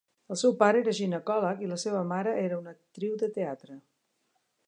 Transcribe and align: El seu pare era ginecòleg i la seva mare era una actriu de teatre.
El 0.35 0.37
seu 0.41 0.53
pare 0.61 0.79
era 0.83 0.93
ginecòleg 0.99 1.61
i 1.65 1.69
la 1.73 1.77
seva 1.83 2.01
mare 2.13 2.35
era 2.47 2.59
una 2.63 2.75
actriu 2.77 3.15
de 3.25 3.31
teatre. 3.39 3.77